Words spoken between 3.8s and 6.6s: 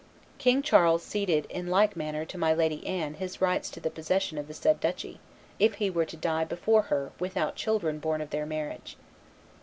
possession of the said duchy, if he were to die